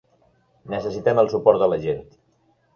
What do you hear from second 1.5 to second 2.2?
de la gent.